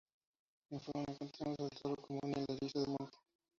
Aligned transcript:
En 0.71 0.79
fauna 0.79 1.05
encontramos 1.11 1.59
el 1.59 1.69
zorro 1.79 2.01
común 2.01 2.21
y 2.35 2.39
el 2.39 2.57
erizo 2.57 2.79
de 2.79 2.87
monte. 2.87 3.17